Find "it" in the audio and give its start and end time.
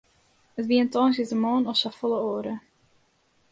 0.59-0.65